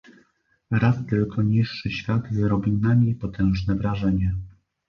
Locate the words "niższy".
1.43-1.91